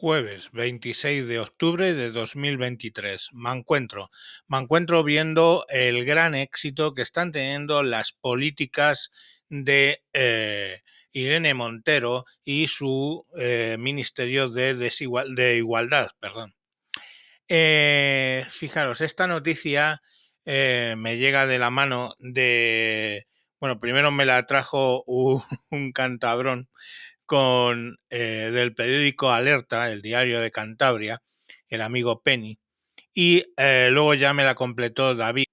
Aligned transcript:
Jueves 0.00 0.50
26 0.52 1.26
de 1.26 1.40
octubre 1.40 1.92
de 1.92 2.12
2023. 2.12 3.30
Me 3.32 3.50
encuentro, 3.50 4.10
me 4.46 4.58
encuentro 4.58 5.02
viendo 5.02 5.66
el 5.68 6.04
gran 6.04 6.36
éxito 6.36 6.94
que 6.94 7.02
están 7.02 7.32
teniendo 7.32 7.82
las 7.82 8.12
políticas 8.12 9.10
de 9.48 10.04
eh, 10.12 10.82
Irene 11.10 11.52
Montero 11.54 12.26
y 12.44 12.68
su 12.68 13.26
eh, 13.40 13.74
Ministerio 13.76 14.48
de, 14.48 14.74
de 14.74 15.56
Igualdad. 15.56 16.12
Perdón. 16.20 16.54
Eh, 17.48 18.46
fijaros, 18.50 19.00
esta 19.00 19.26
noticia 19.26 20.00
me 20.44 21.16
llega 21.16 21.46
de 21.46 21.58
la 21.58 21.70
mano 21.70 22.14
de... 22.20 23.26
Bueno, 23.58 23.80
primero 23.80 24.12
me 24.12 24.24
la 24.24 24.46
trajo 24.46 25.02
un, 25.08 25.42
un 25.72 25.90
cantabrón 25.90 26.68
con 27.28 28.00
eh, 28.08 28.50
del 28.52 28.74
periódico 28.74 29.30
Alerta, 29.30 29.92
el 29.92 30.00
diario 30.00 30.40
de 30.40 30.50
Cantabria, 30.50 31.22
el 31.68 31.82
amigo 31.82 32.22
Penny, 32.22 32.58
y 33.12 33.44
eh, 33.58 33.90
luego 33.92 34.14
ya 34.14 34.32
me 34.32 34.44
la 34.44 34.54
completó 34.54 35.14
David 35.14 35.44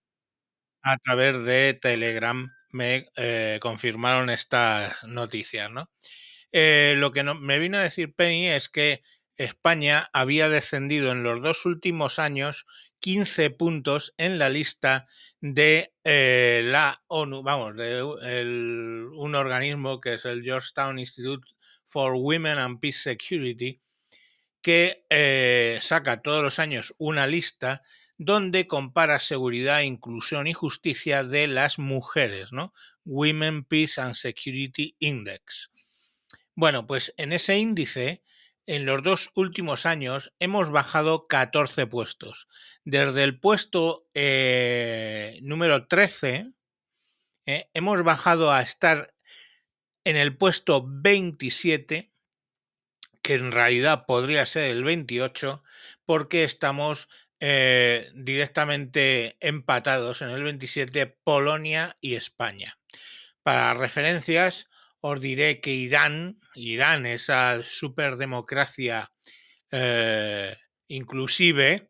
a 0.84 0.98
través 0.98 1.44
de 1.44 1.74
Telegram. 1.74 2.50
Me 2.72 3.08
eh, 3.18 3.60
confirmaron 3.62 4.30
estas 4.30 5.04
noticias, 5.04 5.70
¿no? 5.70 5.90
lo 6.54 7.12
que 7.12 7.24
me 7.24 7.60
vino 7.60 7.78
a 7.78 7.82
decir 7.82 8.14
Penny 8.16 8.48
es 8.48 8.70
que 8.70 9.04
España 9.36 10.10
había 10.14 10.48
descendido 10.48 11.12
en 11.12 11.24
los 11.24 11.42
dos 11.42 11.66
últimos 11.66 12.18
años 12.18 12.66
15 13.00 13.50
puntos 13.50 14.14
en 14.16 14.40
la 14.40 14.48
lista 14.48 15.06
de 15.42 15.92
la 16.04 17.04
ONU, 17.08 17.44
vamos, 17.44 17.76
de 17.76 18.02
un 18.02 19.36
organismo 19.36 20.00
que 20.00 20.14
es 20.14 20.24
el 20.24 20.44
Georgetown 20.44 20.98
Institute 20.98 21.55
for 21.96 22.16
Women 22.18 22.58
and 22.58 22.82
Peace 22.82 23.00
Security, 23.00 23.80
que 24.62 25.06
eh, 25.10 25.80
saca 25.80 26.22
todos 26.22 26.44
los 26.44 26.60
años 26.60 26.94
una 26.98 27.26
lista 27.26 27.84
donde 28.18 28.68
compara 28.68 29.18
seguridad, 29.20 29.80
inclusión 29.80 30.48
y 30.48 30.52
justicia 30.52 31.24
de 31.24 31.48
las 31.48 31.80
mujeres, 31.80 32.52
¿no? 32.52 32.74
Women 33.06 33.64
Peace 33.64 34.02
and 34.02 34.14
Security 34.14 34.98
Index. 35.00 35.72
Bueno, 36.54 36.86
pues 36.86 37.14
en 37.16 37.32
ese 37.32 37.58
índice, 37.58 38.24
en 38.66 38.86
los 38.86 39.02
dos 39.02 39.32
últimos 39.34 39.86
años, 39.86 40.34
hemos 40.40 40.72
bajado 40.72 41.28
14 41.28 41.88
puestos. 41.88 42.50
Desde 42.84 43.24
el 43.24 43.40
puesto 43.40 44.10
eh, 44.14 45.40
número 45.44 45.88
13, 45.88 46.52
eh, 47.46 47.70
hemos 47.74 48.04
bajado 48.04 48.52
a 48.52 48.62
estar 48.62 49.15
en 50.06 50.16
el 50.16 50.38
puesto 50.38 50.86
27, 50.88 52.14
que 53.22 53.34
en 53.34 53.52
realidad 53.52 54.06
podría 54.06 54.46
ser 54.46 54.72
el 54.72 54.84
28, 54.84 55.62
porque 56.06 56.44
estamos 56.46 57.10
eh, 57.42 58.10
directamente 58.14 59.36
empatados 59.42 60.22
en 60.22 60.30
el 60.30 60.44
27 60.44 61.08
Polonia 61.24 61.98
y 62.00 62.16
España. 62.16 62.80
Para 63.44 63.74
referencias, 63.74 64.70
os 65.02 65.22
diré 65.22 65.60
que 65.60 65.72
Irán, 65.72 66.40
Irán, 66.56 67.06
esa 67.06 67.62
superdemocracia 67.62 69.12
eh, 69.72 70.56
inclusive, 70.88 71.90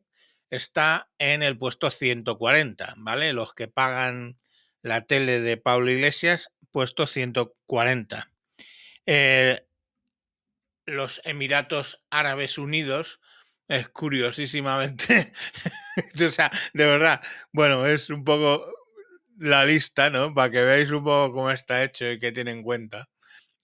está 0.50 1.10
en 1.20 1.44
el 1.44 1.58
puesto 1.58 1.92
140, 1.92 2.96
¿vale? 2.98 3.34
Los 3.34 3.54
que 3.54 3.68
pagan 3.68 4.40
la 4.82 5.06
tele 5.06 5.42
de 5.42 5.58
Pablo 5.58 5.92
Iglesias 5.92 6.52
puesto 6.76 7.08
140. 7.08 8.30
Eh, 9.06 9.66
los 10.86 11.22
Emiratos 11.24 12.04
Árabes 12.10 12.58
Unidos, 12.58 13.22
es 13.70 13.88
curiosísimamente, 13.88 15.32
o 16.26 16.30
sea, 16.30 16.52
de 16.74 16.86
verdad, 16.86 17.22
bueno, 17.54 17.86
es 17.86 18.10
un 18.10 18.26
poco 18.26 18.62
la 19.38 19.64
lista, 19.64 20.10
¿no? 20.10 20.34
Para 20.34 20.52
que 20.52 20.64
veáis 20.64 20.92
un 20.92 21.06
poco 21.06 21.32
cómo 21.32 21.50
está 21.50 21.82
hecho 21.82 22.12
y 22.12 22.20
qué 22.20 22.34
tiene 22.34 22.52
en 22.52 22.62
cuenta, 22.62 23.08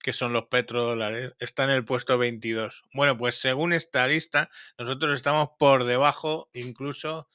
que 0.01 0.13
son 0.13 0.31
los 0.31 0.45
petrodólares, 0.45 1.33
está 1.39 1.65
en 1.65 1.71
el 1.71 1.83
puesto 1.83 2.17
22. 2.17 2.83
Bueno, 2.93 3.17
pues 3.17 3.35
según 3.35 3.73
esta 3.73 4.07
lista, 4.07 4.49
nosotros 4.77 5.17
estamos 5.17 5.49
por 5.59 5.83
debajo 5.83 6.49
incluso 6.53 7.27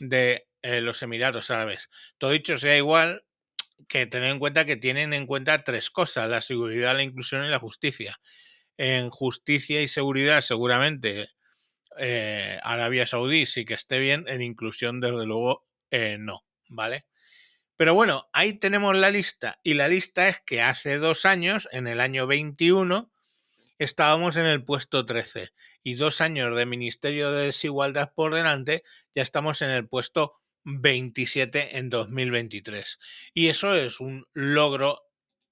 de 0.00 0.48
eh, 0.62 0.80
los 0.80 1.04
Emiratos 1.04 1.52
Árabes. 1.52 1.88
Todo 2.18 2.32
dicho 2.32 2.58
sea 2.58 2.76
igual, 2.76 3.22
que 3.88 4.06
tener 4.06 4.30
en 4.30 4.38
cuenta 4.38 4.64
que 4.64 4.76
tienen 4.76 5.12
en 5.12 5.26
cuenta 5.26 5.64
tres 5.64 5.90
cosas, 5.90 6.30
la 6.30 6.40
seguridad, 6.40 6.94
la 6.94 7.02
inclusión 7.02 7.44
y 7.44 7.48
la 7.48 7.58
justicia. 7.58 8.20
En 8.76 9.10
justicia 9.10 9.82
y 9.82 9.88
seguridad 9.88 10.40
seguramente 10.40 11.28
eh, 11.98 12.58
Arabia 12.62 13.06
Saudí 13.06 13.46
sí 13.46 13.64
que 13.64 13.74
esté 13.74 13.98
bien, 13.98 14.24
en 14.28 14.42
inclusión 14.42 15.00
desde 15.00 15.26
luego 15.26 15.66
eh, 15.90 16.16
no, 16.18 16.44
¿vale? 16.68 17.06
Pero 17.76 17.94
bueno, 17.94 18.28
ahí 18.32 18.52
tenemos 18.54 18.96
la 18.96 19.10
lista 19.10 19.58
y 19.62 19.74
la 19.74 19.88
lista 19.88 20.28
es 20.28 20.40
que 20.40 20.62
hace 20.62 20.98
dos 20.98 21.24
años, 21.24 21.68
en 21.72 21.86
el 21.86 22.00
año 22.00 22.26
21, 22.26 23.10
estábamos 23.78 24.36
en 24.36 24.46
el 24.46 24.64
puesto 24.64 25.06
13 25.06 25.52
y 25.82 25.94
dos 25.94 26.20
años 26.20 26.54
de 26.54 26.66
Ministerio 26.66 27.32
de 27.32 27.46
Desigualdad 27.46 28.12
por 28.14 28.34
delante, 28.34 28.82
ya 29.14 29.22
estamos 29.22 29.62
en 29.62 29.70
el 29.70 29.88
puesto 29.88 30.34
27 30.64 31.78
en 31.78 31.90
2023. 31.90 32.98
Y 33.34 33.48
eso 33.48 33.74
es 33.74 34.00
un 34.00 34.26
logro 34.32 35.02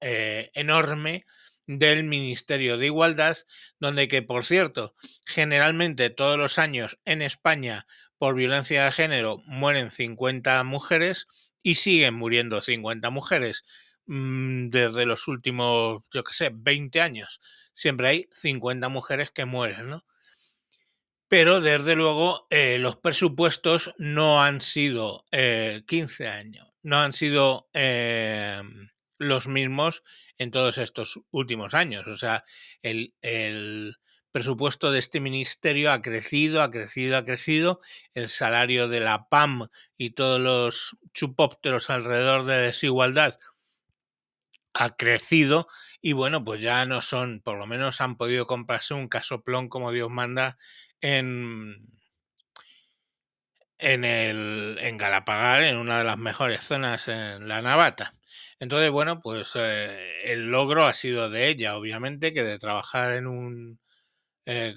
eh, 0.00 0.50
enorme 0.54 1.24
del 1.66 2.04
Ministerio 2.04 2.78
de 2.78 2.86
Igualdad, 2.86 3.36
donde 3.78 4.08
que, 4.08 4.22
por 4.22 4.44
cierto, 4.44 4.94
generalmente 5.26 6.10
todos 6.10 6.38
los 6.38 6.58
años 6.58 6.98
en 7.04 7.22
España 7.22 7.86
por 8.16 8.34
violencia 8.34 8.84
de 8.84 8.92
género 8.92 9.42
mueren 9.46 9.90
50 9.90 10.64
mujeres 10.64 11.26
y 11.62 11.76
siguen 11.76 12.14
muriendo 12.14 12.62
50 12.62 13.10
mujeres 13.10 13.64
mm, 14.06 14.70
desde 14.70 15.06
los 15.06 15.28
últimos, 15.28 16.02
yo 16.12 16.24
qué 16.24 16.32
sé, 16.32 16.50
20 16.52 17.00
años. 17.00 17.40
Siempre 17.74 18.08
hay 18.08 18.28
50 18.32 18.88
mujeres 18.88 19.30
que 19.30 19.44
mueren, 19.44 19.90
¿no? 19.90 20.04
Pero 21.28 21.60
desde 21.60 21.94
luego 21.94 22.46
eh, 22.50 22.78
los 22.78 22.96
presupuestos 22.96 23.94
no 23.98 24.42
han 24.42 24.60
sido 24.62 25.26
15 25.30 26.24
eh, 26.24 26.28
años, 26.28 26.66
no 26.82 26.98
han 26.98 27.12
sido 27.12 27.68
eh, 27.74 28.62
los 29.18 29.46
mismos 29.46 30.02
en 30.38 30.50
todos 30.50 30.78
estos 30.78 31.20
últimos 31.30 31.74
años. 31.74 32.06
O 32.06 32.16
sea, 32.16 32.44
el, 32.82 33.12
presupuesto 34.30 34.92
de 34.92 35.00
este 35.00 35.20
ministerio 35.20 35.90
ha 35.90 36.00
crecido, 36.00 36.62
ha 36.62 36.70
crecido, 36.70 37.16
ha 37.16 37.24
crecido. 37.24 37.80
El 38.14 38.28
salario 38.28 38.86
de 38.88 39.00
la 39.00 39.28
PAM 39.28 39.68
y 39.96 40.10
todos 40.10 40.40
los 40.40 40.96
chupópteros 41.12 41.90
alrededor 41.90 42.44
de 42.44 42.58
desigualdad 42.58 43.38
ha 44.74 44.96
crecido 44.96 45.66
y 46.00 46.12
bueno, 46.12 46.44
pues 46.44 46.60
ya 46.60 46.86
no 46.86 47.02
son, 47.02 47.40
por 47.40 47.58
lo 47.58 47.66
menos 47.66 48.00
han 48.00 48.16
podido 48.16 48.46
comprarse 48.46 48.94
un 48.94 49.08
casoplón 49.08 49.68
como 49.68 49.90
Dios 49.90 50.08
manda 50.10 50.56
en, 51.00 51.88
en, 53.78 54.04
el, 54.04 54.78
en 54.80 54.96
Galapagar, 54.96 55.62
en 55.62 55.76
una 55.76 55.98
de 55.98 56.04
las 56.04 56.18
mejores 56.18 56.62
zonas 56.62 57.08
en 57.08 57.48
la 57.48 57.62
Navata. 57.62 58.14
Entonces, 58.60 58.90
bueno, 58.90 59.20
pues 59.20 59.52
eh, 59.54 60.20
el 60.24 60.48
logro 60.48 60.84
ha 60.84 60.92
sido 60.92 61.30
de 61.30 61.48
ella, 61.48 61.76
obviamente, 61.76 62.32
que 62.32 62.42
de 62.42 62.58
trabajar 62.58 63.12
en 63.12 63.26
un... 63.26 63.80
Eh, 64.46 64.74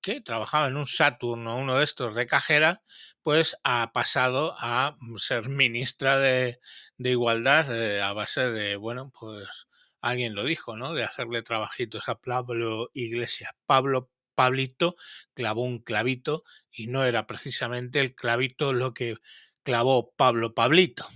¿Qué? 0.00 0.20
Trabajaba 0.20 0.68
en 0.68 0.76
un 0.76 0.86
Saturn 0.86 1.46
o 1.46 1.56
uno 1.58 1.76
de 1.76 1.84
estos 1.84 2.14
de 2.14 2.26
cajera, 2.26 2.82
pues 3.22 3.56
ha 3.64 3.92
pasado 3.92 4.54
a 4.58 4.96
ser 5.18 5.48
ministra 5.48 6.18
de, 6.18 6.58
de 6.96 7.10
Igualdad 7.10 7.74
eh, 7.74 8.00
a 8.00 8.12
base 8.14 8.50
de, 8.50 8.76
bueno, 8.76 9.12
pues 9.18 9.68
alguien 10.00 10.34
lo 10.34 10.44
dijo, 10.44 10.76
¿no? 10.76 10.94
De 10.94 11.04
hacerle 11.04 11.42
trabajitos 11.42 12.08
a 12.08 12.14
Pablo 12.14 12.90
Iglesias. 12.94 13.52
Pablo 13.66 14.08
Pablito 14.40 14.96
clavó 15.34 15.64
un 15.64 15.80
clavito 15.80 16.44
y 16.72 16.86
no 16.86 17.04
era 17.04 17.26
precisamente 17.26 18.00
el 18.00 18.14
clavito 18.14 18.72
lo 18.72 18.94
que 18.94 19.16
clavó 19.62 20.14
Pablo 20.16 20.54
Pablito. 20.54 21.06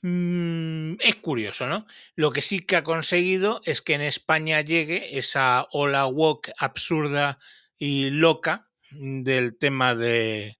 Mm, 0.00 0.94
es 0.98 1.16
curioso, 1.16 1.66
¿no? 1.66 1.86
Lo 2.16 2.32
que 2.32 2.40
sí 2.40 2.60
que 2.60 2.76
ha 2.76 2.82
conseguido 2.82 3.60
es 3.66 3.82
que 3.82 3.92
en 3.92 4.00
España 4.00 4.62
llegue 4.62 5.18
esa 5.18 5.68
ola 5.72 6.06
woke 6.06 6.54
absurda 6.56 7.38
y 7.76 8.08
loca 8.08 8.70
del 8.90 9.58
tema 9.58 9.94
de, 9.94 10.58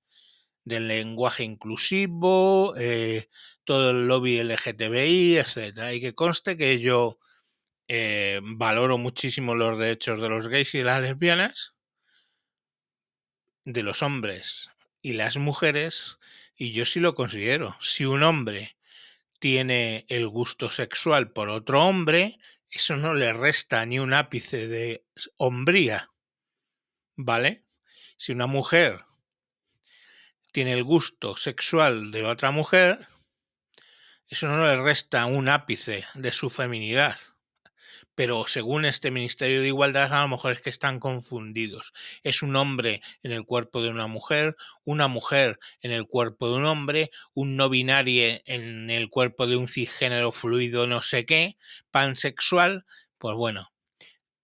del 0.62 0.88
lenguaje 0.88 1.42
inclusivo, 1.42 2.74
eh, 2.76 3.30
todo 3.64 3.92
el 3.92 4.08
lobby 4.08 4.42
LGTBI, 4.42 5.38
etc. 5.38 5.94
Y 5.94 6.02
que 6.02 6.14
conste 6.14 6.58
que 6.58 6.80
yo 6.80 7.18
eh, 7.94 8.40
valoro 8.42 8.96
muchísimo 8.96 9.54
los 9.54 9.78
derechos 9.78 10.18
de 10.18 10.30
los 10.30 10.48
gays 10.48 10.74
y 10.74 10.82
las 10.82 11.02
lesbianas, 11.02 11.74
de 13.66 13.82
los 13.82 14.02
hombres 14.02 14.70
y 15.02 15.12
las 15.12 15.36
mujeres, 15.36 16.18
y 16.56 16.72
yo 16.72 16.86
sí 16.86 17.00
lo 17.00 17.14
considero. 17.14 17.76
Si 17.82 18.06
un 18.06 18.22
hombre 18.22 18.78
tiene 19.40 20.06
el 20.08 20.26
gusto 20.26 20.70
sexual 20.70 21.32
por 21.32 21.50
otro 21.50 21.84
hombre, 21.84 22.38
eso 22.70 22.96
no 22.96 23.12
le 23.12 23.34
resta 23.34 23.84
ni 23.84 23.98
un 23.98 24.14
ápice 24.14 24.68
de 24.68 25.04
hombría. 25.36 26.10
¿vale? 27.14 27.66
Si 28.16 28.32
una 28.32 28.46
mujer 28.46 29.04
tiene 30.50 30.72
el 30.72 30.82
gusto 30.82 31.36
sexual 31.36 32.10
de 32.10 32.24
otra 32.24 32.52
mujer, 32.52 33.06
eso 34.28 34.48
no 34.48 34.64
le 34.64 34.82
resta 34.82 35.26
un 35.26 35.50
ápice 35.50 36.06
de 36.14 36.32
su 36.32 36.48
feminidad 36.48 37.18
pero 38.14 38.46
según 38.46 38.84
este 38.84 39.10
Ministerio 39.10 39.60
de 39.60 39.68
Igualdad 39.68 40.12
a 40.12 40.22
lo 40.22 40.28
mejor 40.28 40.52
es 40.52 40.60
que 40.60 40.70
están 40.70 41.00
confundidos. 41.00 41.92
Es 42.22 42.42
un 42.42 42.56
hombre 42.56 43.02
en 43.22 43.32
el 43.32 43.44
cuerpo 43.44 43.82
de 43.82 43.90
una 43.90 44.06
mujer, 44.06 44.56
una 44.84 45.08
mujer 45.08 45.58
en 45.80 45.92
el 45.92 46.06
cuerpo 46.06 46.48
de 46.48 46.56
un 46.56 46.66
hombre, 46.66 47.10
un 47.34 47.56
no 47.56 47.68
binario 47.68 48.40
en 48.44 48.90
el 48.90 49.08
cuerpo 49.08 49.46
de 49.46 49.56
un 49.56 49.68
cisgénero 49.68 50.32
fluido 50.32 50.86
no 50.86 51.02
sé 51.02 51.24
qué, 51.26 51.56
pansexual, 51.90 52.84
pues 53.18 53.34
bueno, 53.36 53.72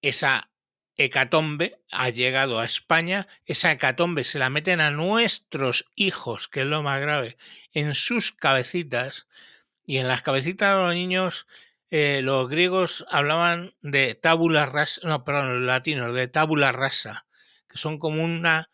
esa 0.02 0.50
hecatombe 0.96 1.80
ha 1.92 2.10
llegado 2.10 2.58
a 2.58 2.64
España, 2.64 3.28
esa 3.46 3.70
hecatombe 3.72 4.24
se 4.24 4.38
la 4.38 4.50
meten 4.50 4.80
a 4.80 4.90
nuestros 4.90 5.86
hijos, 5.94 6.48
que 6.48 6.60
es 6.60 6.66
lo 6.66 6.82
más 6.82 7.00
grave, 7.00 7.36
en 7.72 7.94
sus 7.94 8.32
cabecitas, 8.32 9.28
y 9.88 9.96
en 9.96 10.06
las 10.06 10.20
cabecitas 10.20 10.76
de 10.76 10.82
los 10.82 10.94
niños 10.94 11.46
eh, 11.90 12.20
los 12.22 12.48
griegos 12.48 13.06
hablaban 13.08 13.74
de 13.80 14.14
tabula 14.14 14.66
rasa, 14.66 15.00
no, 15.08 15.24
perdón, 15.24 15.54
los 15.54 15.62
latinos, 15.62 16.14
de 16.14 16.28
tabula 16.28 16.72
rasa, 16.72 17.26
que 17.68 17.78
son 17.78 17.98
como 17.98 18.22
una 18.22 18.70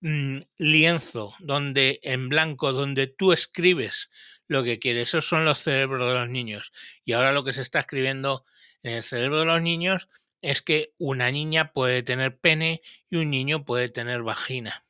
mm, 0.00 0.38
lienzo 0.58 1.34
donde 1.40 2.00
en 2.02 2.28
blanco, 2.28 2.72
donde 2.72 3.06
tú 3.06 3.32
escribes 3.32 4.10
lo 4.46 4.62
que 4.62 4.78
quieres. 4.78 5.08
Esos 5.08 5.28
son 5.28 5.44
los 5.44 5.60
cerebros 5.60 6.06
de 6.06 6.14
los 6.14 6.28
niños. 6.28 6.72
Y 7.04 7.12
ahora 7.12 7.32
lo 7.32 7.44
que 7.44 7.52
se 7.52 7.62
está 7.62 7.80
escribiendo 7.80 8.44
en 8.82 8.94
el 8.94 9.02
cerebro 9.02 9.40
de 9.40 9.46
los 9.46 9.62
niños 9.62 10.08
es 10.42 10.60
que 10.60 10.92
una 10.98 11.30
niña 11.30 11.72
puede 11.72 12.02
tener 12.02 12.38
pene 12.38 12.82
y 13.08 13.16
un 13.16 13.30
niño 13.30 13.64
puede 13.64 13.88
tener 13.88 14.22
vagina. 14.22 14.84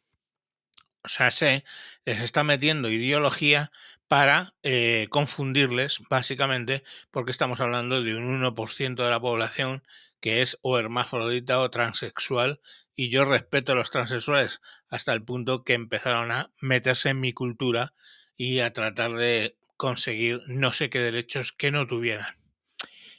O 1.05 1.09
sea, 1.09 1.31
se 1.31 1.65
les 2.05 2.21
está 2.21 2.43
metiendo 2.43 2.89
ideología 2.91 3.71
para 4.15 4.55
eh, 4.63 5.09
confundirles, 5.11 5.99
básicamente, 6.09 6.85
porque 7.11 7.33
estamos 7.33 7.61
hablando 7.61 8.01
de 8.01 8.15
un 8.15 8.45
1% 8.45 8.95
de 8.95 9.11
la 9.11 9.19
población 9.19 9.83
que 10.21 10.41
es 10.41 10.57
o 10.63 10.79
hermafrodita 10.79 11.59
o 11.59 11.69
transexual, 11.69 12.61
y 12.95 13.09
yo 13.09 13.25
respeto 13.25 13.73
a 13.73 13.75
los 13.75 13.91
transexuales 13.91 14.61
hasta 14.89 15.13
el 15.13 15.25
punto 15.25 15.65
que 15.65 15.73
empezaron 15.73 16.31
a 16.31 16.53
meterse 16.61 17.09
en 17.09 17.19
mi 17.19 17.33
cultura 17.33 17.93
y 18.37 18.61
a 18.61 18.73
tratar 18.73 19.15
de 19.15 19.57
conseguir 19.77 20.43
no 20.47 20.73
sé 20.73 20.91
qué 20.91 21.01
derechos 21.01 21.51
que 21.51 21.73
no 21.73 21.89
tuvieran. 21.89 22.37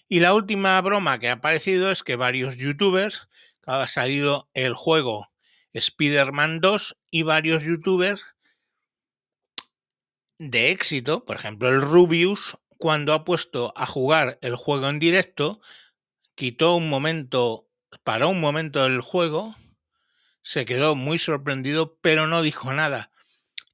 Y 0.08 0.22
la 0.22 0.34
última 0.34 0.80
broma 0.80 1.20
que 1.20 1.28
ha 1.28 1.34
aparecido 1.34 1.92
es 1.92 2.04
que 2.04 2.16
varios 2.16 2.56
youtubers, 2.56 3.28
ha 3.66 3.86
salido 3.88 4.50
el 4.54 4.74
juego 4.74 5.30
Spider-Man 5.74 6.62
2 6.62 6.98
y 7.12 7.24
varios 7.24 7.66
youtubers 7.66 8.26
de 10.38 10.72
éxito, 10.72 11.26
por 11.26 11.38
ejemplo 11.38 11.70
el 11.70 11.82
Rubius, 11.82 12.58
cuando 12.78 13.14
ha 13.14 13.24
puesto 13.24 13.74
a 13.76 13.86
jugar 13.86 14.38
el 14.42 14.56
juego 14.56 14.90
en 14.90 15.00
directo, 15.00 15.62
quitó 16.36 16.76
un 16.76 16.90
momento, 16.90 17.70
paró 18.04 18.30
un 18.30 18.42
momento 18.42 18.84
del 18.84 19.02
juego, 19.02 19.56
se 20.42 20.66
quedó 20.66 20.96
muy 20.96 21.18
sorprendido, 21.18 21.98
pero 22.02 22.28
no 22.28 22.42
dijo 22.42 22.72
nada. 22.74 23.12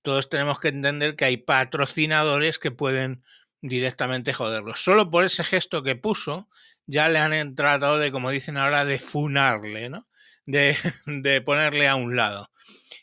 Todos 0.03 0.29
tenemos 0.29 0.59
que 0.59 0.69
entender 0.69 1.15
que 1.15 1.25
hay 1.25 1.37
patrocinadores 1.37 2.59
que 2.59 2.71
pueden 2.71 3.23
directamente 3.61 4.33
joderlo. 4.33 4.75
Solo 4.75 5.09
por 5.09 5.23
ese 5.23 5.43
gesto 5.43 5.83
que 5.83 5.95
puso, 5.95 6.49
ya 6.85 7.09
le 7.09 7.19
han 7.19 7.55
tratado 7.55 7.99
de, 7.99 8.11
como 8.11 8.31
dicen 8.31 8.57
ahora, 8.57 8.85
de 8.85 8.99
funarle, 8.99 9.89
¿no? 9.89 10.07
De, 10.45 10.75
de 11.05 11.41
ponerle 11.41 11.87
a 11.87 11.95
un 11.95 12.15
lado. 12.15 12.51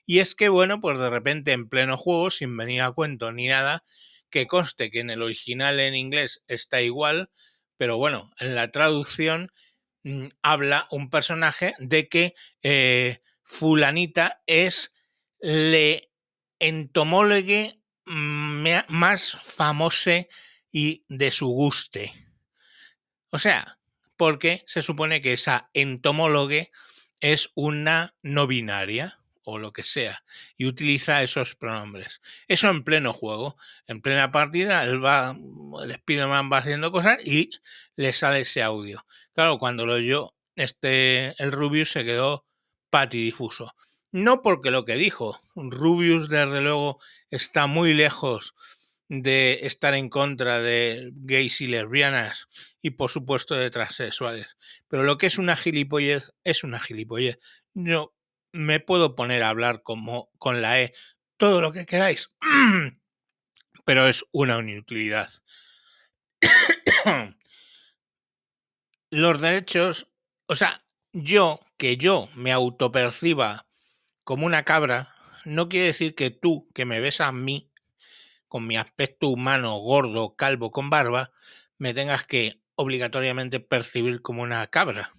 Y 0.08 0.20
es 0.20 0.34
que, 0.34 0.49
bueno, 0.49 0.81
pues 0.81 0.99
de 0.99 1.10
repente 1.10 1.52
en 1.52 1.69
pleno 1.69 1.99
juego, 1.99 2.31
sin 2.31 2.56
venir 2.56 2.81
a 2.81 2.93
cuento 2.93 3.31
ni 3.31 3.46
nada, 3.46 3.84
que 4.31 4.46
conste 4.46 4.90
que 4.90 5.00
en 5.00 5.10
el 5.10 5.20
original 5.20 5.78
en 5.81 5.94
inglés 5.94 6.43
está 6.49 6.81
igual, 6.81 7.31
pero 7.76 7.99
bueno, 7.99 8.32
en 8.40 8.55
la 8.55 8.70
traducción 8.70 9.52
mm, 10.05 10.28
habla 10.40 10.87
un 10.93 11.10
personaje 11.10 11.75
de 11.78 12.08
que 12.08 12.34
eh, 12.62 13.20
fulanita 13.43 14.43
es 14.46 14.94
le 15.40 16.10
entomólogue 16.58 17.78
mm, 18.06 18.66
más 18.88 19.37
famoso 19.43 20.26
y 20.72 21.05
de 21.10 21.31
su 21.31 21.49
guste. 21.49 22.14
O 23.28 23.38
sea, 23.38 23.78
porque 24.16 24.64
se 24.66 24.81
supone 24.81 25.20
que 25.20 25.34
esa 25.34 25.69
entomólogue 25.75 26.70
es 27.20 27.50
una 27.55 28.14
no 28.22 28.46
binaria 28.46 29.18
o 29.50 29.59
lo 29.59 29.73
que 29.73 29.83
sea, 29.83 30.23
y 30.59 30.67
utiliza 30.67 31.23
esos 31.23 31.55
pronombres. 31.55 32.21
Eso 32.49 32.69
en 32.69 32.85
pleno 32.85 33.15
juego, 33.15 33.56
en 33.87 34.03
plena 34.03 34.31
partida, 34.31 34.85
él 34.85 35.03
va, 35.03 35.35
el 35.83 35.91
Spider-Man 35.91 36.50
va 36.53 36.59
haciendo 36.59 36.93
cosas 36.93 37.27
y 37.27 37.49
le 37.97 38.12
sale 38.12 38.41
ese 38.41 38.62
audio. 38.62 39.06
Claro, 39.33 39.56
cuando 39.56 39.87
lo 39.87 39.95
oyó, 39.95 40.35
este, 40.55 41.35
el 41.43 41.50
Rubius 41.50 41.93
se 41.93 42.05
quedó 42.05 42.45
patidifuso. 42.91 43.75
No 44.12 44.43
porque 44.43 44.71
lo 44.71 44.85
que 44.85 44.97
dijo, 44.97 45.41
Rubius 45.55 46.29
desde 46.29 46.61
luego 46.61 47.01
está 47.31 47.67
muy 47.67 47.94
lejos 47.94 48.55
de 49.09 49.61
estar 49.62 49.94
en 49.94 50.11
contra 50.11 50.61
de 50.61 51.11
gays 51.15 51.62
y 51.62 51.69
lesbianas 51.69 52.49
y 52.83 52.91
por 52.91 53.11
supuesto 53.11 53.55
de 53.55 53.71
transexuales. 53.71 54.59
Pero 54.89 55.05
lo 55.05 55.17
que 55.17 55.27
es 55.27 55.39
una 55.39 55.56
gilipollez 55.56 56.35
es 56.44 56.65
una 56.65 56.81
gilipollez. 56.81 57.39
Yo 57.73 58.12
me 58.53 58.81
puedo 58.81 59.17
poner 59.17 59.43
a 59.43 59.49
hablar 59.49 59.83
como 59.83 60.31
con 60.39 60.62
la 60.62 60.81
E 60.81 60.95
todo 61.37 61.61
lo 61.61 61.73
que 61.73 61.87
queráis, 61.87 62.33
pero 63.85 64.06
es 64.06 64.25
una 64.33 64.59
inutilidad. 64.59 65.31
Los 69.11 69.41
derechos, 69.41 70.09
o 70.47 70.56
sea, 70.56 70.83
yo, 71.12 71.61
que 71.79 71.97
yo 71.97 72.29
me 72.35 72.53
autoperciba 72.53 73.67
como 74.25 74.45
una 74.45 74.65
cabra, 74.65 75.15
no 75.44 75.69
quiere 75.69 75.87
decir 75.87 76.15
que 76.15 76.31
tú, 76.31 76.69
que 76.75 76.85
me 76.85 77.01
ves 77.01 77.21
a 77.21 77.33
mí, 77.33 77.71
con 78.49 78.67
mi 78.67 78.77
aspecto 78.77 79.29
humano, 79.29 79.79
gordo, 79.79 80.37
calvo, 80.37 80.71
con 80.71 80.91
barba, 80.91 81.33
me 81.79 81.94
tengas 81.94 82.27
que 82.27 82.61
obligatoriamente 82.75 83.61
percibir 83.61 84.21
como 84.23 84.43
una 84.43 84.67
cabra. 84.67 85.15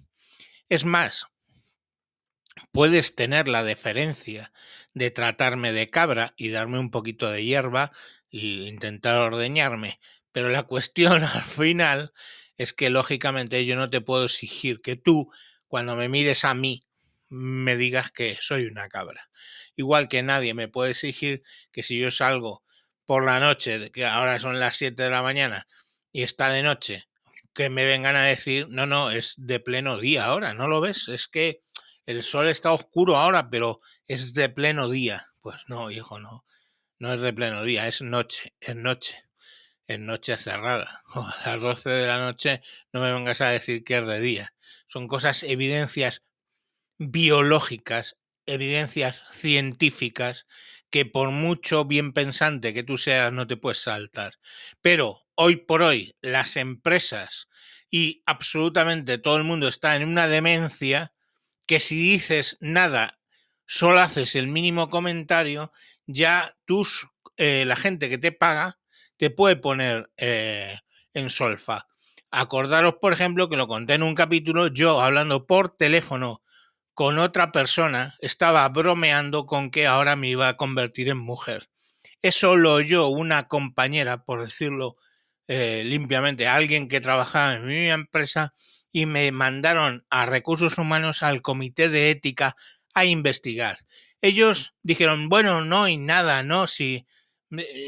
Es 0.67 0.85
más, 0.85 1.27
puedes 2.71 3.15
tener 3.15 3.47
la 3.47 3.63
deferencia 3.63 4.51
de 4.93 5.11
tratarme 5.11 5.71
de 5.71 5.89
cabra 5.89 6.33
y 6.37 6.49
darme 6.49 6.79
un 6.79 6.91
poquito 6.91 7.29
de 7.29 7.43
hierba 7.43 7.91
e 8.31 8.67
intentar 8.67 9.17
ordeñarme, 9.19 9.99
pero 10.31 10.49
la 10.49 10.63
cuestión 10.63 11.23
al 11.23 11.41
final 11.43 12.13
es 12.57 12.73
que 12.73 12.89
lógicamente 12.89 13.65
yo 13.65 13.75
no 13.75 13.89
te 13.89 14.01
puedo 14.01 14.25
exigir 14.25 14.81
que 14.81 14.95
tú, 14.95 15.31
cuando 15.67 15.95
me 15.95 16.09
mires 16.09 16.43
a 16.43 16.53
mí, 16.53 16.85
me 17.29 17.77
digas 17.77 18.11
que 18.11 18.37
soy 18.41 18.65
una 18.65 18.89
cabra. 18.89 19.29
Igual 19.75 20.09
que 20.09 20.23
nadie 20.23 20.53
me 20.53 20.67
puede 20.67 20.91
exigir 20.91 21.43
que 21.71 21.83
si 21.83 21.99
yo 21.99 22.11
salgo 22.11 22.63
por 23.05 23.23
la 23.23 23.39
noche, 23.39 23.91
que 23.91 24.05
ahora 24.05 24.39
son 24.39 24.59
las 24.59 24.75
7 24.75 25.03
de 25.03 25.09
la 25.09 25.23
mañana, 25.23 25.67
y 26.11 26.23
está 26.23 26.49
de 26.49 26.63
noche, 26.63 27.07
que 27.53 27.69
me 27.69 27.85
vengan 27.85 28.15
a 28.15 28.23
decir, 28.23 28.67
no, 28.69 28.85
no, 28.85 29.11
es 29.11 29.35
de 29.37 29.59
pleno 29.59 29.97
día 29.97 30.25
ahora, 30.25 30.53
¿no 30.53 30.67
lo 30.67 30.81
ves? 30.81 31.07
Es 31.07 31.27
que 31.27 31.61
el 32.09 32.23
sol 32.23 32.47
está 32.47 32.73
oscuro 32.73 33.15
ahora, 33.15 33.51
pero 33.51 33.81
es 34.07 34.33
de 34.33 34.49
pleno 34.49 34.89
día. 34.89 35.27
Pues 35.41 35.57
no, 35.67 35.91
hijo, 35.91 36.19
no. 36.19 36.43
No 36.97 37.13
es 37.13 37.21
de 37.21 37.31
pleno 37.31 37.63
día, 37.63 37.87
es 37.87 38.01
noche, 38.01 38.55
es 38.59 38.75
noche. 38.75 39.23
Es 39.85 39.99
noche 39.99 40.35
cerrada. 40.37 41.03
A 41.13 41.51
las 41.51 41.61
12 41.61 41.87
de 41.91 42.07
la 42.07 42.17
noche 42.17 42.63
no 42.91 43.01
me 43.01 43.13
vengas 43.13 43.41
a 43.41 43.49
decir 43.49 43.83
que 43.83 43.99
es 43.99 44.07
de 44.07 44.19
día. 44.21 44.55
Son 44.87 45.07
cosas, 45.07 45.43
evidencias 45.43 46.23
biológicas, 46.97 48.17
evidencias 48.47 49.21
científicas 49.31 50.47
que 50.89 51.05
por 51.05 51.29
mucho 51.29 51.85
bien 51.85 52.13
pensante 52.13 52.73
que 52.73 52.81
tú 52.81 52.97
seas 52.97 53.31
no 53.31 53.45
te 53.45 53.55
puedes 53.55 53.83
saltar. 53.83 54.39
Pero 54.81 55.27
hoy 55.35 55.57
por 55.57 55.83
hoy 55.83 56.15
las 56.21 56.57
empresas 56.57 57.49
y 57.91 58.23
absolutamente 58.25 59.19
todo 59.19 59.37
el 59.37 59.43
mundo 59.43 59.67
está 59.67 59.95
en 59.95 60.07
una 60.07 60.27
demencia 60.27 61.13
que 61.69 61.79
si 61.79 62.01
dices 62.01 62.57
nada, 62.61 63.19
solo 63.67 63.99
haces 63.99 64.33
el 64.33 64.47
mínimo 64.47 64.89
comentario, 64.89 65.71
ya 66.07 66.57
tus, 66.65 67.07
eh, 67.37 67.63
la 67.63 67.75
gente 67.75 68.09
que 68.09 68.17
te 68.17 68.31
paga 68.31 68.79
te 69.17 69.29
puede 69.29 69.55
poner 69.55 70.09
eh, 70.17 70.79
en 71.13 71.29
solfa. 71.29 71.85
Acordaros, 72.31 72.95
por 72.99 73.13
ejemplo, 73.13 73.49
que 73.49 73.55
lo 73.55 73.67
conté 73.67 73.93
en 73.93 74.01
un 74.01 74.15
capítulo, 74.15 74.69
yo 74.69 74.99
hablando 74.99 75.45
por 75.45 75.77
teléfono 75.77 76.41
con 76.95 77.19
otra 77.19 77.51
persona, 77.51 78.17
estaba 78.19 78.67
bromeando 78.69 79.45
con 79.45 79.69
que 79.69 79.85
ahora 79.85 80.15
me 80.15 80.29
iba 80.29 80.47
a 80.47 80.57
convertir 80.57 81.07
en 81.07 81.19
mujer. 81.19 81.69
Eso 82.23 82.55
lo 82.55 82.73
oyó 82.73 83.09
una 83.09 83.47
compañera, 83.47 84.23
por 84.23 84.41
decirlo 84.41 84.95
eh, 85.47 85.83
limpiamente, 85.85 86.47
alguien 86.47 86.87
que 86.87 86.99
trabajaba 86.99 87.53
en 87.53 87.67
mi 87.67 87.91
empresa 87.91 88.55
y 88.91 89.05
me 89.05 89.31
mandaron 89.31 90.05
a 90.09 90.25
recursos 90.25 90.77
humanos 90.77 91.23
al 91.23 91.41
comité 91.41 91.89
de 91.89 92.11
ética 92.11 92.55
a 92.93 93.05
investigar. 93.05 93.79
Ellos 94.21 94.73
dijeron, 94.83 95.29
bueno, 95.29 95.63
no 95.63 95.83
hay 95.83 95.97
nada, 95.97 96.43
no, 96.43 96.67
si 96.67 97.05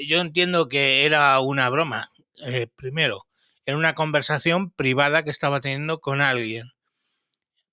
yo 0.08 0.22
entiendo 0.22 0.68
que 0.68 1.06
era 1.06 1.40
una 1.40 1.70
broma, 1.70 2.12
eh, 2.46 2.68
primero, 2.76 3.28
en 3.66 3.76
una 3.76 3.94
conversación 3.96 4.72
privada 4.72 5.24
que 5.24 5.30
estaba 5.30 5.62
teniendo 5.62 6.00
con 6.02 6.22
alguien, 6.22 6.72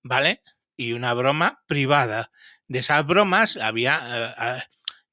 ¿vale? 0.03 0.41
Y 0.77 0.93
una 0.93 1.13
broma 1.13 1.63
privada. 1.67 2.31
De 2.67 2.79
esas 2.79 3.05
bromas 3.05 3.57
había, 3.57 3.99
eh, 4.03 4.33
eh, 4.41 4.61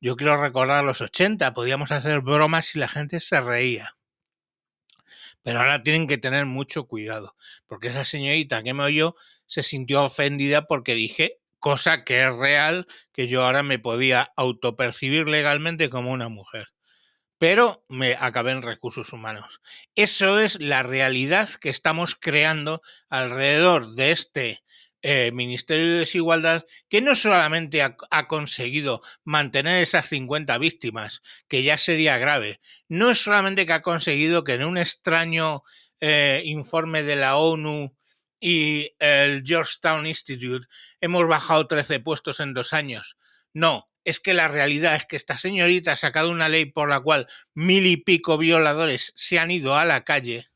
yo 0.00 0.16
quiero 0.16 0.36
recordar 0.36 0.84
los 0.84 1.00
80, 1.00 1.54
podíamos 1.54 1.90
hacer 1.92 2.20
bromas 2.20 2.74
y 2.74 2.78
la 2.78 2.88
gente 2.88 3.20
se 3.20 3.40
reía. 3.40 3.95
Pero 5.46 5.60
ahora 5.60 5.84
tienen 5.84 6.08
que 6.08 6.18
tener 6.18 6.44
mucho 6.44 6.88
cuidado, 6.88 7.36
porque 7.68 7.86
esa 7.86 8.04
señorita 8.04 8.64
que 8.64 8.74
me 8.74 8.82
oyó 8.82 9.14
se 9.46 9.62
sintió 9.62 10.02
ofendida 10.02 10.66
porque 10.66 10.94
dije 10.94 11.38
cosa 11.60 12.02
que 12.02 12.26
es 12.26 12.36
real, 12.36 12.88
que 13.12 13.28
yo 13.28 13.44
ahora 13.44 13.62
me 13.62 13.78
podía 13.78 14.32
autopercibir 14.36 15.28
legalmente 15.28 15.88
como 15.88 16.10
una 16.10 16.28
mujer. 16.28 16.66
Pero 17.38 17.84
me 17.88 18.16
acabé 18.18 18.50
en 18.50 18.62
recursos 18.62 19.12
humanos. 19.12 19.60
Eso 19.94 20.40
es 20.40 20.60
la 20.60 20.82
realidad 20.82 21.48
que 21.60 21.68
estamos 21.68 22.16
creando 22.16 22.82
alrededor 23.08 23.94
de 23.94 24.10
este 24.10 24.64
eh, 25.08 25.30
Ministerio 25.30 25.86
de 25.86 25.98
Desigualdad, 26.00 26.66
que 26.88 27.00
no 27.00 27.14
solamente 27.14 27.80
ha, 27.80 28.26
conseguido 28.26 29.02
mantener 29.22 29.80
esas 29.80 30.08
50 30.08 30.58
víctimas, 30.58 31.22
que 31.46 31.62
ya 31.62 31.78
sería 31.78 32.18
grave, 32.18 32.60
no 32.88 33.12
es 33.12 33.22
solamente 33.22 33.66
que 33.66 33.72
ha 33.72 33.82
conseguido 33.82 34.42
que 34.42 34.54
en 34.54 34.64
un 34.64 34.78
extraño 34.78 35.62
eh, 36.00 36.42
informe 36.44 37.04
de 37.04 37.14
la 37.14 37.36
ONU 37.36 37.96
y 38.40 38.96
el 38.98 39.44
Georgetown 39.46 40.08
Institute 40.08 40.66
hemos 41.00 41.28
bajado 41.28 41.68
13 41.68 42.00
puestos 42.00 42.40
en 42.40 42.52
dos 42.52 42.72
años. 42.72 43.16
No, 43.52 43.88
es 44.02 44.18
que 44.18 44.34
la 44.34 44.48
realidad 44.48 44.96
es 44.96 45.06
que 45.06 45.14
esta 45.14 45.38
señorita 45.38 45.92
ha 45.92 45.96
sacado 45.96 46.32
una 46.32 46.48
ley 46.48 46.64
por 46.64 46.88
la 46.88 46.98
cual 46.98 47.28
mil 47.54 47.86
y 47.86 47.96
pico 47.96 48.38
violadores 48.38 49.12
se 49.14 49.38
han 49.38 49.52
ido 49.52 49.76
a 49.76 49.84
la 49.84 50.02
calle, 50.02 50.50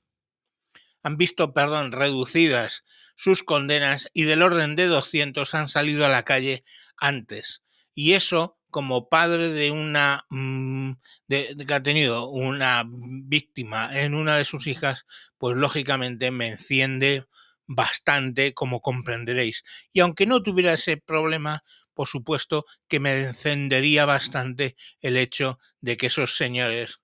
han 1.04 1.16
visto, 1.16 1.54
perdón, 1.54 1.92
reducidas 1.92 2.82
sus 3.20 3.42
condenas 3.42 4.08
y 4.14 4.22
del 4.22 4.40
orden 4.40 4.76
de 4.76 4.86
200 4.86 5.54
han 5.54 5.68
salido 5.68 6.06
a 6.06 6.08
la 6.08 6.24
calle 6.24 6.64
antes. 6.96 7.62
Y 7.92 8.14
eso, 8.14 8.56
como 8.70 9.10
padre 9.10 9.50
de 9.50 9.70
una 9.70 10.24
mm, 10.30 10.92
de, 11.28 11.54
que 11.66 11.74
ha 11.74 11.82
tenido 11.82 12.30
una 12.30 12.82
víctima 12.88 13.90
en 13.92 14.14
una 14.14 14.38
de 14.38 14.46
sus 14.46 14.66
hijas, 14.66 15.04
pues 15.36 15.54
lógicamente 15.54 16.30
me 16.30 16.46
enciende 16.46 17.26
bastante, 17.66 18.54
como 18.54 18.80
comprenderéis. 18.80 19.64
Y 19.92 20.00
aunque 20.00 20.24
no 20.24 20.42
tuviera 20.42 20.72
ese 20.72 20.96
problema, 20.96 21.62
por 21.92 22.08
supuesto 22.08 22.64
que 22.88 23.00
me 23.00 23.20
encendería 23.20 24.06
bastante 24.06 24.76
el 25.02 25.18
hecho 25.18 25.58
de 25.82 25.98
que 25.98 26.06
esos 26.06 26.38
señores 26.38 27.00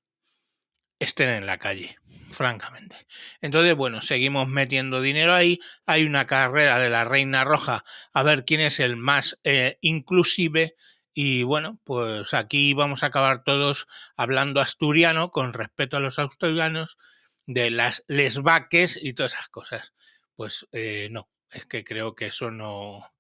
estén 0.99 1.29
en 1.29 1.45
la 1.45 1.59
calle 1.59 1.99
francamente. 2.31 3.07
Entonces, 3.41 3.75
bueno, 3.75 4.01
seguimos 4.03 4.49
metiendo 4.49 5.01
dinero 5.01 5.35
ahí. 5.35 5.61
Hay 5.87 6.05
una 6.05 6.27
carrera 6.27 6.79
de 6.79 6.91
la 6.91 7.05
Reina 7.05 7.45
Roja 7.45 7.85
a 8.13 8.23
ver 8.23 8.45
quién 8.45 8.61
es 8.61 8.81
el 8.81 8.97
más 8.97 9.39
eh, 9.45 9.79
inclusive. 9.81 10.77
Y 11.15 11.45
bueno, 11.45 11.81
pues 11.85 12.35
aquí 12.35 12.75
vamos 12.75 13.03
a 13.03 13.07
acabar 13.07 13.43
todos 13.45 13.87
hablando 14.17 14.61
asturiano 14.61 15.31
con 15.31 15.53
respeto 15.55 15.97
a 15.97 16.01
los 16.01 16.19
asturianos 16.19 16.99
de 17.47 17.71
las 17.71 18.05
lesbaques 18.09 18.99
y 19.01 19.15
todas 19.15 19.33
esas 19.35 19.49
cosas. 19.49 19.95
Pues 20.35 20.69
eh, 20.73 21.09
no, 21.11 21.31
es 21.51 21.65
que 21.67 21.85
creo 21.85 22.15
que 22.15 22.27
eso 22.27 22.51
no, 22.51 23.15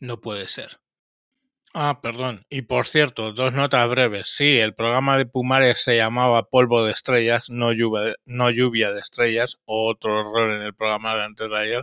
no 0.00 0.20
puede 0.20 0.48
ser. 0.48 0.80
Ah, 1.76 2.00
perdón. 2.00 2.46
Y 2.50 2.62
por 2.62 2.86
cierto, 2.86 3.32
dos 3.32 3.52
notas 3.52 3.88
breves. 3.88 4.28
Sí, 4.28 4.58
el 4.58 4.74
programa 4.74 5.18
de 5.18 5.26
Pumares 5.26 5.78
se 5.82 5.96
llamaba 5.96 6.48
Polvo 6.48 6.84
de 6.84 6.92
Estrellas, 6.92 7.46
no 7.50 7.72
lluvia, 7.72 8.14
no 8.26 8.48
lluvia 8.50 8.92
de 8.92 9.00
estrellas, 9.00 9.58
otro 9.64 10.20
error 10.20 10.52
en 10.52 10.62
el 10.62 10.72
programa 10.74 11.16
de 11.16 11.24
antes 11.24 11.50
de 11.50 11.58
ayer. 11.58 11.82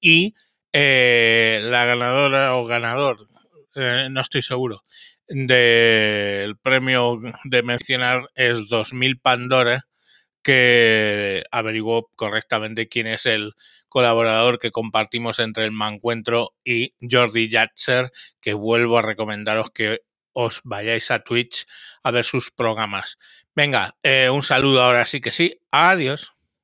Y 0.00 0.34
eh, 0.72 1.60
la 1.64 1.84
ganadora 1.84 2.56
o 2.56 2.64
ganador, 2.66 3.28
eh, 3.76 4.08
no 4.10 4.20
estoy 4.22 4.42
seguro, 4.42 4.84
del 5.28 6.56
premio 6.58 7.20
de 7.44 7.62
mencionar 7.62 8.28
es 8.34 8.68
2000 8.68 9.20
Pandora, 9.20 9.86
que 10.42 11.44
averiguó 11.52 12.10
correctamente 12.16 12.88
quién 12.88 13.06
es 13.06 13.26
el 13.26 13.54
colaborador 13.92 14.58
que 14.58 14.70
compartimos 14.70 15.38
entre 15.38 15.66
el 15.66 15.70
Mancuentro 15.70 16.54
y 16.64 16.92
Jordi 17.02 17.50
Yatzer, 17.50 18.10
que 18.40 18.54
vuelvo 18.54 18.96
a 18.96 19.02
recomendaros 19.02 19.70
que 19.70 20.00
os 20.32 20.62
vayáis 20.64 21.10
a 21.10 21.18
Twitch 21.18 21.66
a 22.02 22.10
ver 22.10 22.24
sus 22.24 22.50
programas. 22.50 23.18
Venga, 23.54 23.94
eh, 24.02 24.30
un 24.30 24.42
saludo 24.42 24.82
ahora 24.82 25.04
sí 25.04 25.20
que 25.20 25.30
sí. 25.30 25.60
Adiós. 25.70 26.32